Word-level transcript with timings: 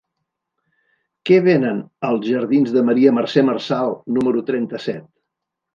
Què 1.29 1.37
venen 1.49 1.83
als 2.09 2.25
jardins 2.31 2.75
de 2.79 2.85
Maria 2.89 3.15
Mercè 3.21 3.47
Marçal 3.53 3.95
número 4.19 4.47
trenta-set? 4.51 5.11